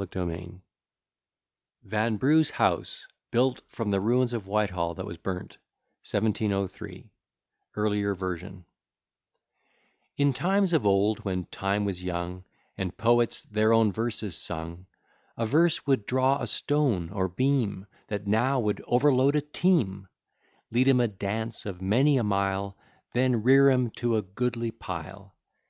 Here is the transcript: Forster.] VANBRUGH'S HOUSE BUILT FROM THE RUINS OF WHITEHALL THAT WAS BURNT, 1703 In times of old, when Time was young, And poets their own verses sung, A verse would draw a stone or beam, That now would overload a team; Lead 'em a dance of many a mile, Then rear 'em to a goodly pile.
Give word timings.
Forster.] 0.00 0.52
VANBRUGH'S 1.84 2.52
HOUSE 2.52 3.06
BUILT 3.32 3.60
FROM 3.68 3.90
THE 3.90 4.00
RUINS 4.00 4.32
OF 4.32 4.46
WHITEHALL 4.46 4.94
THAT 4.94 5.04
WAS 5.04 5.18
BURNT, 5.18 5.58
1703 6.10 7.10
In 10.16 10.32
times 10.32 10.72
of 10.72 10.86
old, 10.86 11.18
when 11.26 11.44
Time 11.44 11.84
was 11.84 12.02
young, 12.02 12.44
And 12.78 12.96
poets 12.96 13.42
their 13.42 13.74
own 13.74 13.92
verses 13.92 14.38
sung, 14.38 14.86
A 15.36 15.44
verse 15.44 15.86
would 15.86 16.06
draw 16.06 16.40
a 16.40 16.46
stone 16.46 17.10
or 17.10 17.28
beam, 17.28 17.86
That 18.08 18.26
now 18.26 18.58
would 18.58 18.82
overload 18.86 19.36
a 19.36 19.42
team; 19.42 20.08
Lead 20.70 20.88
'em 20.88 21.00
a 21.00 21.08
dance 21.08 21.66
of 21.66 21.82
many 21.82 22.16
a 22.16 22.24
mile, 22.24 22.78
Then 23.12 23.42
rear 23.42 23.68
'em 23.68 23.90
to 23.96 24.16
a 24.16 24.22
goodly 24.22 24.70
pile. 24.70 25.36